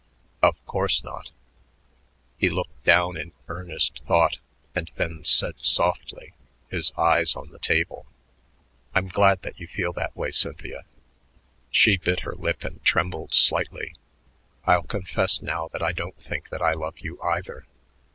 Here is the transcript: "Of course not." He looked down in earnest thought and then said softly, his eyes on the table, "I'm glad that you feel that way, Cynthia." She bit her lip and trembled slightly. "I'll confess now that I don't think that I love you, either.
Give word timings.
"Of 0.41 0.55
course 0.65 1.03
not." 1.03 1.29
He 2.39 2.49
looked 2.49 2.83
down 2.85 3.17
in 3.17 3.33
earnest 3.47 4.01
thought 4.07 4.37
and 4.73 4.89
then 4.95 5.23
said 5.25 5.53
softly, 5.59 6.33
his 6.69 6.91
eyes 6.97 7.35
on 7.35 7.49
the 7.51 7.59
table, 7.59 8.07
"I'm 8.95 9.09
glad 9.09 9.43
that 9.43 9.59
you 9.59 9.67
feel 9.67 9.93
that 9.93 10.15
way, 10.17 10.31
Cynthia." 10.31 10.85
She 11.69 11.97
bit 11.97 12.21
her 12.21 12.33
lip 12.33 12.63
and 12.63 12.83
trembled 12.83 13.35
slightly. 13.35 13.93
"I'll 14.65 14.81
confess 14.81 15.39
now 15.39 15.67
that 15.67 15.83
I 15.83 15.91
don't 15.91 16.17
think 16.19 16.49
that 16.49 16.63
I 16.63 16.73
love 16.73 16.97
you, 16.97 17.21
either. 17.21 17.67